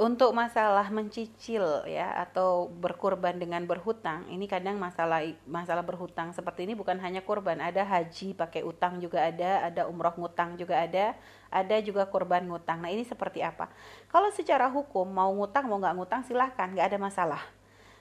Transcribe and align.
untuk 0.00 0.32
masalah 0.32 0.88
mencicil 0.88 1.84
ya 1.84 2.08
atau 2.24 2.72
berkurban 2.72 3.36
dengan 3.36 3.60
berhutang, 3.68 4.24
ini 4.32 4.48
kadang 4.48 4.80
masalah 4.80 5.20
masalah 5.44 5.84
berhutang 5.84 6.32
seperti 6.32 6.64
ini 6.64 6.72
bukan 6.72 6.96
hanya 7.04 7.20
kurban, 7.20 7.60
ada 7.60 7.84
haji 7.84 8.32
pakai 8.32 8.64
utang 8.64 8.96
juga 8.96 9.28
ada, 9.28 9.68
ada 9.68 9.84
umroh 9.84 10.16
ngutang 10.16 10.56
juga 10.56 10.80
ada, 10.80 11.12
ada 11.52 11.76
juga 11.84 12.08
kurban 12.08 12.48
ngutang. 12.48 12.80
Nah 12.80 12.88
ini 12.88 13.04
seperti 13.04 13.44
apa? 13.44 13.68
Kalau 14.08 14.32
secara 14.32 14.72
hukum 14.72 15.04
mau 15.04 15.28
ngutang 15.36 15.68
mau 15.68 15.76
nggak 15.76 15.92
ngutang 16.00 16.22
silahkan, 16.24 16.72
nggak 16.72 16.96
ada 16.96 16.98
masalah. 16.98 17.42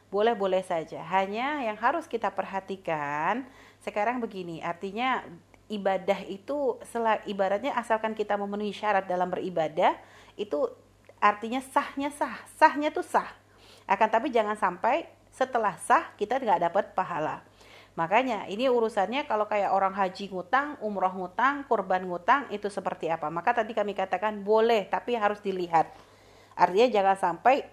Boleh-boleh 0.08 0.64
saja. 0.64 1.04
Hanya 1.04 1.68
yang 1.68 1.76
harus 1.76 2.08
kita 2.08 2.32
perhatikan 2.32 3.44
sekarang 3.84 4.24
begini, 4.24 4.64
artinya 4.64 5.20
ibadah 5.68 6.24
itu 6.32 6.80
ibaratnya 7.28 7.76
asalkan 7.76 8.16
kita 8.16 8.40
memenuhi 8.40 8.72
syarat 8.72 9.04
dalam 9.04 9.28
beribadah 9.28 10.00
itu 10.40 10.72
artinya 11.20 11.60
sahnya 11.62 12.10
sah. 12.12 12.36
Sahnya 12.56 12.90
tuh 12.92 13.04
sah. 13.06 13.28
Akan 13.86 14.08
tapi 14.12 14.32
jangan 14.34 14.56
sampai 14.56 15.08
setelah 15.30 15.78
sah 15.80 16.12
kita 16.20 16.40
nggak 16.40 16.72
dapat 16.72 16.86
pahala. 16.98 17.44
Makanya 18.00 18.48
ini 18.48 18.72
urusannya 18.72 19.28
kalau 19.28 19.44
kayak 19.44 19.76
orang 19.76 19.92
haji 19.92 20.32
ngutang 20.32 20.80
umroh 20.80 21.12
ngutang 21.12 21.68
kurban 21.68 22.08
ngutang 22.08 22.48
itu 22.48 22.72
seperti 22.72 23.12
apa? 23.12 23.28
Maka 23.28 23.52
tadi 23.52 23.76
kami 23.76 23.92
katakan 23.92 24.40
boleh 24.40 24.88
tapi 24.88 25.20
harus 25.20 25.44
dilihat. 25.44 25.92
Artinya 26.60 26.88
jangan 26.92 27.16
sampai 27.16 27.72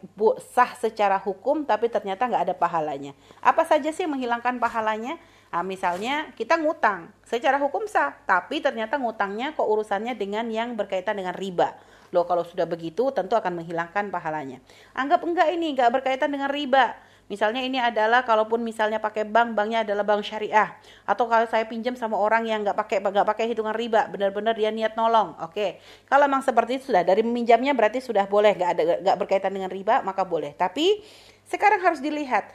sah 0.55 0.74
secara 0.78 1.19
hukum 1.19 1.66
tapi 1.66 1.91
ternyata 1.91 2.27
nggak 2.27 2.42
ada 2.50 2.55
pahalanya. 2.55 3.14
Apa 3.42 3.66
saja 3.66 3.91
sih 3.91 4.06
menghilangkan 4.06 4.58
pahalanya 4.62 5.19
Nah, 5.55 5.64
misalnya 5.64 6.36
kita 6.36 6.60
ngutang, 6.60 7.09
secara 7.24 7.56
hukum 7.56 7.88
sah, 7.88 8.12
tapi 8.28 8.61
ternyata 8.61 9.00
ngutangnya 9.00 9.56
kok 9.56 9.64
urusannya 9.64 10.12
dengan 10.12 10.44
yang 10.53 10.77
berkaitan 10.77 11.16
dengan 11.16 11.33
riba. 11.33 11.72
Loh 12.12 12.28
kalau 12.28 12.44
sudah 12.44 12.69
begitu 12.69 13.08
tentu 13.11 13.34
akan 13.34 13.62
menghilangkan 13.62 14.12
pahalanya. 14.12 14.61
Anggap 14.92 15.25
enggak 15.25 15.48
ini 15.50 15.72
enggak 15.75 15.91
berkaitan 15.91 16.28
dengan 16.28 16.53
riba. 16.53 16.94
Misalnya 17.27 17.58
ini 17.58 17.83
adalah 17.83 18.22
kalaupun 18.22 18.62
misalnya 18.62 19.03
pakai 19.03 19.27
bank, 19.27 19.58
banknya 19.58 19.83
adalah 19.83 20.06
bank 20.06 20.22
syariah. 20.22 20.78
Atau 21.03 21.27
kalau 21.27 21.42
saya 21.50 21.66
pinjam 21.66 21.98
sama 21.98 22.14
orang 22.14 22.47
yang 22.47 22.62
nggak 22.62 22.78
pakai 22.78 23.03
nggak 23.03 23.27
pakai 23.27 23.50
hitungan 23.50 23.75
riba, 23.75 24.06
benar-benar 24.06 24.55
dia 24.55 24.70
niat 24.70 24.94
nolong. 24.94 25.34
Oke, 25.42 25.83
kalau 26.06 26.31
memang 26.31 26.47
seperti 26.47 26.78
itu 26.78 26.94
sudah 26.94 27.03
dari 27.03 27.27
meminjamnya 27.27 27.75
berarti 27.75 27.98
sudah 27.98 28.31
boleh 28.31 28.55
nggak 28.55 28.70
ada 28.78 28.83
nggak 29.03 29.16
berkaitan 29.19 29.50
dengan 29.50 29.75
riba 29.75 30.06
maka 30.06 30.22
boleh. 30.22 30.55
Tapi 30.55 31.03
sekarang 31.50 31.83
harus 31.83 31.98
dilihat 31.98 32.47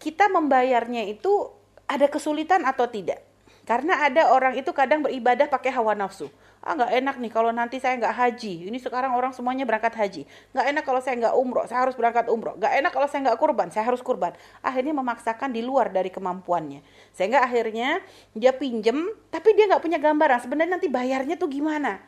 kita 0.00 0.32
membayarnya 0.32 1.04
itu 1.04 1.57
ada 1.88 2.06
kesulitan 2.06 2.62
atau 2.68 2.86
tidak. 2.86 3.24
Karena 3.68 4.00
ada 4.00 4.32
orang 4.32 4.56
itu 4.56 4.72
kadang 4.72 5.04
beribadah 5.04 5.44
pakai 5.44 5.68
hawa 5.76 5.92
nafsu. 5.92 6.32
Ah 6.64 6.72
nggak 6.72 6.88
enak 6.88 7.16
nih 7.20 7.32
kalau 7.32 7.52
nanti 7.52 7.76
saya 7.76 8.00
nggak 8.00 8.16
haji. 8.16 8.72
Ini 8.72 8.78
sekarang 8.80 9.12
orang 9.12 9.36
semuanya 9.36 9.68
berangkat 9.68 9.92
haji. 9.92 10.22
Nggak 10.56 10.66
enak 10.72 10.84
kalau 10.88 11.00
saya 11.04 11.14
nggak 11.20 11.34
umroh 11.36 11.64
saya 11.68 11.84
harus 11.84 11.92
berangkat 11.92 12.32
umroh. 12.32 12.56
Nggak 12.56 12.72
enak 12.80 12.92
kalau 12.96 13.08
saya 13.12 13.20
nggak 13.28 13.38
kurban 13.38 13.68
saya 13.68 13.84
harus 13.84 14.00
kurban. 14.00 14.32
Akhirnya 14.64 14.96
memaksakan 14.96 15.52
di 15.52 15.60
luar 15.60 15.92
dari 15.92 16.08
kemampuannya. 16.08 16.80
Sehingga 17.12 17.44
akhirnya 17.44 18.00
dia 18.32 18.56
pinjem 18.56 19.04
tapi 19.28 19.52
dia 19.52 19.68
nggak 19.68 19.84
punya 19.84 20.00
gambaran 20.00 20.48
sebenarnya 20.48 20.72
nanti 20.80 20.88
bayarnya 20.88 21.36
tuh 21.36 21.52
gimana 21.52 22.00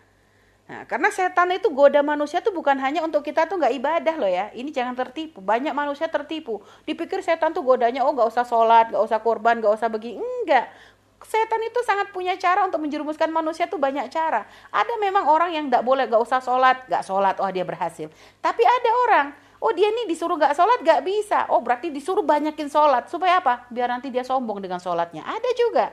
Nah, 0.70 0.86
karena 0.86 1.10
setan 1.10 1.50
itu 1.50 1.66
goda 1.74 1.98
manusia 1.98 2.38
tuh 2.38 2.54
bukan 2.54 2.78
hanya 2.78 3.02
untuk 3.02 3.26
kita 3.26 3.50
tuh 3.50 3.58
nggak 3.58 3.74
ibadah 3.74 4.14
loh 4.14 4.30
ya. 4.30 4.54
Ini 4.54 4.70
jangan 4.70 4.94
tertipu. 4.94 5.42
Banyak 5.42 5.74
manusia 5.74 6.06
tertipu. 6.06 6.62
Dipikir 6.86 7.27
setan 7.27 7.50
tuh 7.50 7.66
godanya 7.66 8.06
oh 8.06 8.14
nggak 8.14 8.30
usah 8.30 8.46
sholat, 8.46 8.94
nggak 8.94 9.02
usah 9.02 9.18
korban, 9.18 9.58
nggak 9.58 9.74
usah 9.74 9.90
begini. 9.90 10.22
Enggak 10.22 10.70
setan 11.20 11.60
itu 11.60 11.80
sangat 11.84 12.08
punya 12.16 12.32
cara 12.40 12.64
untuk 12.64 12.80
menjerumuskan 12.80 13.28
manusia 13.28 13.68
tuh 13.68 13.77
banyak 13.77 14.08
cara. 14.08 14.48
Ada 14.72 14.94
memang 14.96 15.28
orang 15.28 15.52
yang 15.52 15.68
tidak 15.68 15.84
boleh 15.84 16.08
gak 16.08 16.22
usah 16.22 16.40
sholat, 16.40 16.88
gak 16.88 17.05
sholat, 17.05 17.36
oh 17.45 17.50
dia 17.52 17.61
berhasil. 17.61 18.08
Tapi 18.40 18.62
ada 18.64 18.90
orang, 19.05 19.27
oh 19.61 19.72
dia 19.77 19.92
nih 19.92 20.08
disuruh 20.08 20.40
gak 20.40 20.56
sholat 20.56 20.80
gak 20.80 21.05
bisa, 21.05 21.45
oh 21.52 21.61
berarti 21.61 21.92
disuruh 21.92 22.24
banyakin 22.24 22.72
sholat 22.72 23.12
supaya 23.12 23.36
apa? 23.45 23.68
Biar 23.68 23.92
nanti 23.92 24.08
dia 24.08 24.24
sombong 24.24 24.64
dengan 24.64 24.80
sholatnya. 24.80 25.20
Ada 25.28 25.50
juga. 25.52 25.92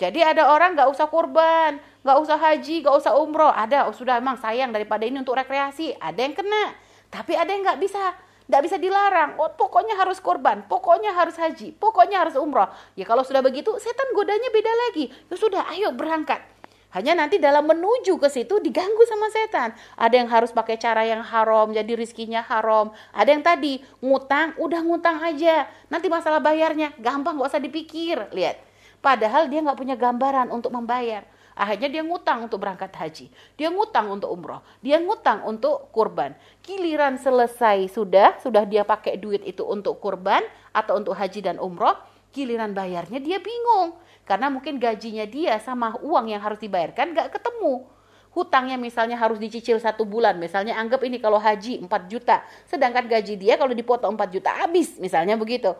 Jadi 0.00 0.24
ada 0.24 0.48
orang 0.48 0.72
gak 0.72 0.88
usah 0.88 1.12
kurban, 1.12 1.76
gak 2.00 2.18
usah 2.24 2.40
haji, 2.40 2.80
gak 2.80 2.96
usah 2.96 3.12
umroh. 3.20 3.52
Ada, 3.52 3.84
oh 3.84 3.92
sudah 3.92 4.16
emang 4.16 4.40
sayang 4.40 4.72
daripada 4.72 5.04
ini 5.04 5.20
untuk 5.20 5.36
rekreasi. 5.36 5.92
Ada 6.00 6.24
yang 6.24 6.32
kena, 6.32 6.72
tapi 7.12 7.36
ada 7.36 7.52
yang 7.52 7.68
gak 7.68 7.76
bisa 7.76 8.16
tidak 8.50 8.66
bisa 8.66 8.82
dilarang. 8.82 9.38
Oh, 9.38 9.46
pokoknya 9.54 9.94
harus 9.94 10.18
korban, 10.18 10.66
pokoknya 10.66 11.14
harus 11.14 11.38
haji, 11.38 11.70
pokoknya 11.78 12.18
harus 12.26 12.34
umroh. 12.34 12.66
Ya 12.98 13.06
kalau 13.06 13.22
sudah 13.22 13.46
begitu, 13.46 13.70
setan 13.78 14.10
godanya 14.10 14.50
beda 14.50 14.72
lagi. 14.88 15.06
Ya 15.30 15.36
sudah, 15.38 15.70
ayo 15.70 15.94
berangkat. 15.94 16.42
Hanya 16.90 17.14
nanti 17.14 17.38
dalam 17.38 17.70
menuju 17.70 18.18
ke 18.18 18.26
situ 18.26 18.58
diganggu 18.58 19.06
sama 19.06 19.30
setan. 19.30 19.70
Ada 19.94 20.14
yang 20.18 20.26
harus 20.26 20.50
pakai 20.50 20.74
cara 20.82 21.06
yang 21.06 21.22
haram, 21.22 21.70
jadi 21.70 21.94
rizkinya 21.94 22.42
haram. 22.42 22.90
Ada 23.14 23.30
yang 23.30 23.44
tadi 23.46 23.78
ngutang, 24.02 24.58
udah 24.58 24.82
ngutang 24.82 25.22
aja. 25.22 25.70
Nanti 25.86 26.10
masalah 26.10 26.42
bayarnya 26.42 26.90
gampang, 26.98 27.38
gak 27.38 27.54
usah 27.54 27.62
dipikir. 27.62 28.18
Lihat, 28.34 28.69
padahal 29.04 29.48
dia 29.48 29.60
nggak 29.64 29.76
punya 29.76 29.96
gambaran 29.96 30.48
untuk 30.52 30.72
membayar. 30.72 31.24
Akhirnya 31.60 31.92
dia 31.92 32.02
ngutang 32.06 32.48
untuk 32.48 32.62
berangkat 32.62 32.88
haji. 32.96 33.26
Dia 33.58 33.68
ngutang 33.68 34.08
untuk 34.08 34.32
umroh. 34.32 34.64
Dia 34.80 34.96
ngutang 34.96 35.44
untuk 35.44 35.92
kurban. 35.92 36.32
Giliran 36.64 37.20
selesai 37.20 37.90
sudah, 37.92 38.40
sudah 38.40 38.64
dia 38.64 38.80
pakai 38.80 39.20
duit 39.20 39.44
itu 39.44 39.60
untuk 39.68 40.00
kurban 40.00 40.40
atau 40.72 40.96
untuk 40.96 41.12
haji 41.12 41.44
dan 41.44 41.60
umroh. 41.60 42.00
Giliran 42.32 42.72
bayarnya 42.72 43.20
dia 43.20 43.36
bingung. 43.42 43.98
Karena 44.24 44.48
mungkin 44.48 44.80
gajinya 44.80 45.28
dia 45.28 45.60
sama 45.60 46.00
uang 46.00 46.32
yang 46.32 46.40
harus 46.40 46.62
dibayarkan 46.62 47.12
gak 47.12 47.36
ketemu 47.36 47.84
hutangnya 48.30 48.78
misalnya 48.78 49.18
harus 49.18 49.42
dicicil 49.42 49.82
satu 49.82 50.06
bulan 50.06 50.38
misalnya 50.38 50.78
anggap 50.78 51.02
ini 51.02 51.18
kalau 51.18 51.42
haji 51.42 51.82
4 51.82 51.90
juta 52.06 52.46
sedangkan 52.70 53.10
gaji 53.10 53.34
dia 53.34 53.58
kalau 53.58 53.74
dipotong 53.74 54.14
4 54.14 54.34
juta 54.34 54.50
habis 54.54 54.94
misalnya 55.02 55.34
begitu 55.34 55.74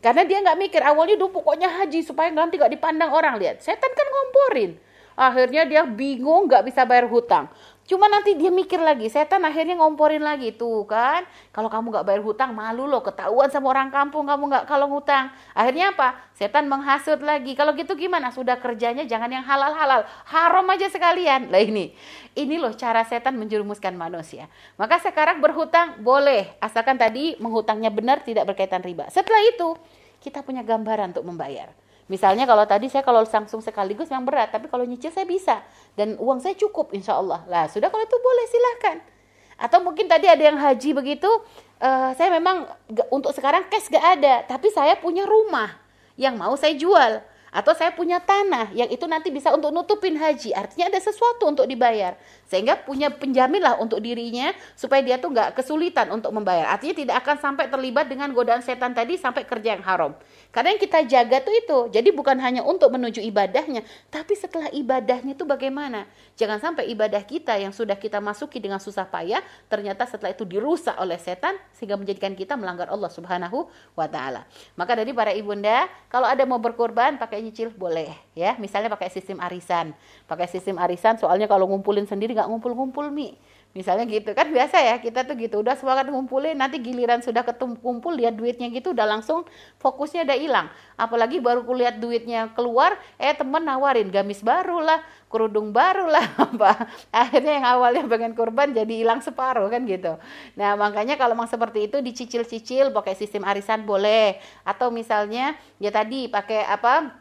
karena 0.00 0.24
dia 0.24 0.40
nggak 0.40 0.58
mikir 0.58 0.80
awalnya 0.80 1.16
dulu 1.20 1.40
pokoknya 1.44 1.68
haji 1.68 2.00
supaya 2.00 2.32
nanti 2.32 2.56
gak 2.56 2.72
dipandang 2.72 3.12
orang. 3.12 3.36
Lihat 3.36 3.60
setan 3.60 3.92
kan 3.92 4.06
ngomporin. 4.08 4.80
Akhirnya 5.20 5.68
dia 5.68 5.84
bingung 5.84 6.48
nggak 6.48 6.64
bisa 6.64 6.88
bayar 6.88 7.04
hutang 7.04 7.52
cuma 7.90 8.06
nanti 8.06 8.38
dia 8.38 8.54
mikir 8.54 8.78
lagi 8.78 9.10
setan 9.10 9.42
akhirnya 9.42 9.74
ngomporin 9.82 10.22
lagi. 10.22 10.54
Tuh 10.54 10.86
kan 10.86 11.26
kalau 11.50 11.66
kamu 11.66 11.90
nggak 11.90 12.06
bayar 12.06 12.22
hutang 12.22 12.54
malu 12.54 12.86
loh 12.86 13.02
ketahuan 13.02 13.50
sama 13.50 13.74
orang 13.74 13.90
kampung 13.90 14.30
kamu 14.30 14.46
nggak 14.46 14.64
kalau 14.70 14.86
ngutang. 14.86 15.34
Akhirnya 15.50 15.90
apa? 15.90 16.14
Setan 16.38 16.70
menghasut 16.70 17.18
lagi. 17.18 17.58
Kalau 17.58 17.74
gitu 17.74 17.98
gimana? 17.98 18.30
Sudah 18.30 18.62
kerjanya 18.62 19.02
jangan 19.10 19.26
yang 19.26 19.42
halal 19.42 19.74
halal 19.74 20.06
haram 20.30 20.66
aja 20.70 20.86
sekalian. 20.86 21.50
Lah 21.50 21.58
ini 21.58 21.90
ini 22.38 22.62
loh 22.62 22.70
cara 22.78 23.02
setan 23.02 23.34
menjerumuskan 23.34 23.98
manusia. 23.98 24.46
Maka 24.78 25.02
sekarang 25.02 25.42
berhutang 25.42 25.98
boleh. 25.98 26.54
Asalkan 26.62 26.94
tadi 26.94 27.34
menghutangnya 27.42 27.90
benar 27.90 28.22
tidak 28.22 28.46
berkaitan 28.54 28.86
riba. 28.86 29.10
Setelah 29.10 29.42
itu 29.50 29.74
kita 30.22 30.46
punya 30.46 30.62
gambaran 30.62 31.10
untuk 31.10 31.26
membayar 31.26 31.74
Misalnya 32.10 32.42
kalau 32.42 32.66
tadi 32.66 32.90
saya 32.90 33.06
kalau 33.06 33.22
langsung 33.22 33.62
sekaligus 33.62 34.10
yang 34.10 34.26
berat, 34.26 34.50
tapi 34.50 34.66
kalau 34.66 34.82
nyicil 34.82 35.14
saya 35.14 35.22
bisa. 35.22 35.62
Dan 35.94 36.18
uang 36.18 36.42
saya 36.42 36.58
cukup 36.58 36.90
insya 36.90 37.14
Allah. 37.14 37.46
Lah 37.46 37.70
sudah 37.70 37.86
kalau 37.86 38.02
itu 38.02 38.18
boleh 38.18 38.46
silahkan. 38.50 38.96
Atau 39.54 39.78
mungkin 39.78 40.10
tadi 40.10 40.26
ada 40.26 40.42
yang 40.42 40.58
haji 40.58 40.90
begitu, 40.90 41.30
uh, 41.78 42.10
saya 42.18 42.34
memang 42.34 42.66
untuk 43.14 43.30
sekarang 43.30 43.70
cash 43.70 43.86
gak 43.94 44.18
ada, 44.18 44.42
tapi 44.42 44.74
saya 44.74 44.98
punya 44.98 45.22
rumah 45.22 45.70
yang 46.18 46.34
mau 46.34 46.58
saya 46.58 46.74
jual. 46.74 47.22
Atau 47.50 47.74
saya 47.74 47.90
punya 47.90 48.22
tanah 48.22 48.70
yang 48.70 48.86
itu 48.86 49.02
nanti 49.10 49.26
bisa 49.30 49.50
untuk 49.50 49.74
nutupin 49.74 50.14
haji. 50.14 50.54
Artinya 50.54 50.86
ada 50.86 51.02
sesuatu 51.02 51.50
untuk 51.50 51.66
dibayar. 51.66 52.14
Sehingga 52.46 52.78
punya 52.78 53.10
penjamin 53.10 53.58
lah 53.58 53.74
untuk 53.82 53.98
dirinya 53.98 54.54
supaya 54.78 55.02
dia 55.02 55.18
tuh 55.18 55.34
nggak 55.34 55.58
kesulitan 55.58 56.14
untuk 56.14 56.30
membayar. 56.30 56.70
Artinya 56.70 56.94
tidak 56.94 57.16
akan 57.26 57.36
sampai 57.42 57.66
terlibat 57.66 58.06
dengan 58.06 58.30
godaan 58.30 58.62
setan 58.62 58.94
tadi 58.94 59.18
sampai 59.18 59.42
kerja 59.42 59.74
yang 59.74 59.82
haram 59.82 60.14
karena 60.50 60.74
yang 60.74 60.82
kita 60.82 60.98
jaga 61.06 61.38
tuh 61.42 61.54
itu. 61.54 61.78
Jadi 61.94 62.10
bukan 62.10 62.34
hanya 62.42 62.66
untuk 62.66 62.90
menuju 62.90 63.22
ibadahnya, 63.22 63.86
tapi 64.10 64.34
setelah 64.34 64.66
ibadahnya 64.74 65.38
itu 65.38 65.46
bagaimana? 65.46 66.10
Jangan 66.34 66.58
sampai 66.58 66.90
ibadah 66.90 67.22
kita 67.22 67.54
yang 67.56 67.70
sudah 67.70 67.94
kita 67.94 68.18
masuki 68.18 68.58
dengan 68.58 68.82
susah 68.82 69.06
payah, 69.06 69.42
ternyata 69.70 70.06
setelah 70.10 70.34
itu 70.34 70.42
dirusak 70.42 70.98
oleh 70.98 71.16
setan 71.22 71.54
sehingga 71.74 71.94
menjadikan 71.94 72.34
kita 72.34 72.58
melanggar 72.58 72.90
Allah 72.90 73.08
Subhanahu 73.08 73.70
wa 73.94 74.06
taala. 74.10 74.42
Maka 74.74 74.98
dari 74.98 75.14
para 75.14 75.30
ibunda, 75.30 75.86
kalau 76.10 76.26
ada 76.26 76.42
mau 76.42 76.58
berkorban 76.58 77.14
pakai 77.14 77.38
nyicil 77.40 77.70
boleh 77.70 78.10
ya. 78.34 78.58
Misalnya 78.58 78.90
pakai 78.90 79.08
sistem 79.08 79.38
arisan. 79.38 79.94
Pakai 80.26 80.50
sistem 80.50 80.82
arisan 80.82 81.16
soalnya 81.16 81.46
kalau 81.46 81.70
ngumpulin 81.70 82.04
sendiri 82.10 82.34
nggak 82.34 82.50
ngumpul-ngumpul 82.50 83.06
mi 83.14 83.38
misalnya 83.70 84.06
gitu. 84.10 84.34
Kan 84.34 84.50
biasa 84.50 84.82
ya 84.82 84.96
kita 84.98 85.22
tuh 85.26 85.38
gitu. 85.38 85.62
Udah 85.62 85.78
semangat 85.78 86.10
ngumpulin 86.10 86.58
nanti 86.58 86.82
giliran 86.82 87.22
sudah 87.22 87.46
kumpul 87.80 88.14
lihat 88.18 88.34
duitnya 88.34 88.66
gitu 88.74 88.90
udah 88.90 89.06
langsung 89.06 89.46
fokusnya 89.78 90.26
udah 90.26 90.38
hilang. 90.38 90.66
Apalagi 90.98 91.38
baru 91.38 91.62
kulihat 91.62 92.02
duitnya 92.02 92.50
keluar 92.54 92.98
eh 93.16 93.32
temen 93.34 93.62
nawarin 93.62 94.10
gamis 94.10 94.42
baru 94.42 94.82
lah 94.82 95.00
kerudung 95.30 95.70
baru 95.70 96.10
lah 96.10 96.26
apa. 96.50 96.90
Akhirnya 97.14 97.62
yang 97.62 97.66
awalnya 97.66 98.02
pengen 98.10 98.34
kurban 98.34 98.74
jadi 98.74 99.06
hilang 99.06 99.22
separuh 99.22 99.70
kan 99.70 99.86
gitu. 99.86 100.18
Nah 100.58 100.74
makanya 100.74 101.14
kalau 101.14 101.38
memang 101.38 101.50
seperti 101.50 101.86
itu 101.86 102.02
dicicil-cicil 102.02 102.90
pakai 102.90 103.14
sistem 103.14 103.46
arisan 103.46 103.86
boleh. 103.86 104.42
Atau 104.66 104.90
misalnya 104.90 105.54
ya 105.78 105.94
tadi 105.94 106.26
pakai 106.26 106.66
apa 106.66 107.19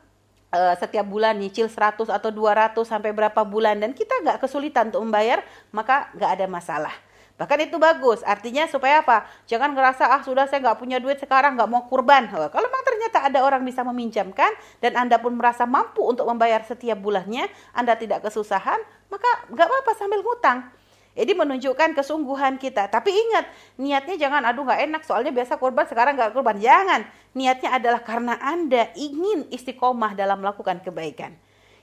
uh, 0.53 0.75
setiap 0.77 1.05
bulan 1.05 1.37
nyicil 1.37 1.69
100 1.69 2.09
atau 2.09 2.29
200 2.29 2.75
sampai 2.85 3.11
berapa 3.13 3.41
bulan 3.45 3.81
dan 3.81 3.91
kita 3.93 4.13
nggak 4.25 4.41
kesulitan 4.43 4.93
untuk 4.93 5.03
membayar 5.05 5.41
maka 5.73 6.09
nggak 6.17 6.31
ada 6.39 6.45
masalah 6.49 6.95
Bahkan 7.39 7.71
itu 7.71 7.79
bagus, 7.79 8.19
artinya 8.27 8.67
supaya 8.67 8.99
apa? 8.99 9.23
Jangan 9.47 9.71
ngerasa, 9.71 10.11
ah 10.11 10.19
sudah 10.19 10.43
saya 10.51 10.59
nggak 10.59 10.75
punya 10.75 10.99
duit 10.99 11.23
sekarang, 11.23 11.55
nggak 11.55 11.71
mau 11.71 11.87
kurban. 11.87 12.27
Kalau 12.27 12.67
memang 12.67 12.83
ternyata 12.83 13.23
ada 13.31 13.39
orang 13.47 13.63
bisa 13.63 13.79
meminjamkan, 13.87 14.51
dan 14.83 14.99
Anda 14.99 15.23
pun 15.23 15.39
merasa 15.39 15.63
mampu 15.63 16.03
untuk 16.03 16.27
membayar 16.27 16.59
setiap 16.67 16.99
bulannya, 16.99 17.47
Anda 17.71 17.95
tidak 17.95 18.27
kesusahan, 18.27 18.83
maka 19.07 19.31
nggak 19.55 19.67
apa-apa 19.71 19.91
sambil 19.95 20.19
ngutang. 20.19 20.67
Jadi 21.17 21.31
menunjukkan 21.35 21.97
kesungguhan 21.97 22.61
kita. 22.61 22.87
Tapi 22.87 23.09
ingat, 23.11 23.45
niatnya 23.81 24.15
jangan, 24.15 24.45
aduh 24.45 24.63
nggak 24.63 24.81
enak, 24.87 25.01
soalnya 25.03 25.33
biasa 25.33 25.57
kurban, 25.57 25.85
sekarang 25.89 26.15
nggak 26.15 26.31
kurban. 26.31 26.61
Jangan. 26.61 27.03
Niatnya 27.33 27.75
adalah 27.75 28.01
karena 28.01 28.37
Anda 28.39 28.89
ingin 28.93 29.49
istiqomah 29.49 30.13
dalam 30.15 30.39
melakukan 30.39 30.79
kebaikan. 30.85 31.35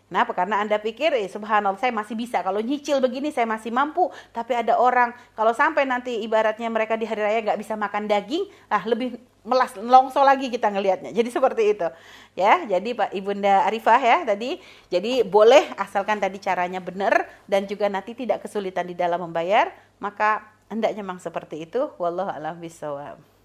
Kenapa? 0.06 0.38
Karena 0.38 0.62
Anda 0.62 0.78
pikir, 0.78 1.18
eh, 1.18 1.26
subhanallah 1.26 1.82
saya 1.82 1.90
masih 1.90 2.14
bisa. 2.14 2.38
Kalau 2.38 2.62
nyicil 2.62 3.02
begini 3.02 3.34
saya 3.34 3.42
masih 3.42 3.74
mampu. 3.74 4.06
Tapi 4.30 4.54
ada 4.54 4.78
orang, 4.78 5.10
kalau 5.34 5.50
sampai 5.50 5.82
nanti 5.82 6.22
ibaratnya 6.22 6.70
mereka 6.70 6.94
di 6.94 7.02
hari 7.10 7.26
raya 7.26 7.42
nggak 7.42 7.58
bisa 7.58 7.74
makan 7.74 8.06
daging, 8.06 8.46
lah 8.70 8.86
lebih 8.86 9.18
melas 9.46 9.72
longso 9.78 10.18
lagi 10.26 10.50
kita 10.50 10.68
ngelihatnya. 10.74 11.14
Jadi 11.14 11.30
seperti 11.30 11.62
itu. 11.78 11.88
Ya, 12.34 12.66
jadi 12.66 12.90
Pak 12.98 13.14
Ibunda 13.14 13.62
Arifah 13.64 14.00
ya 14.02 14.18
tadi. 14.26 14.58
Jadi 14.90 15.22
boleh 15.22 15.70
asalkan 15.78 16.18
tadi 16.18 16.42
caranya 16.42 16.82
benar 16.82 17.30
dan 17.46 17.64
juga 17.64 17.86
nanti 17.86 18.12
tidak 18.12 18.42
kesulitan 18.42 18.90
di 18.90 18.98
dalam 18.98 19.22
membayar, 19.22 19.70
maka 20.02 20.42
hendaknya 20.66 21.06
memang 21.06 21.22
seperti 21.22 21.64
itu. 21.64 21.94
Wallahu 21.96 22.28
a'lam 22.28 22.58
bishawab. 22.58 23.35